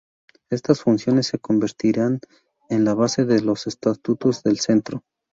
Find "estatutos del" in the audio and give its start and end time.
3.67-4.57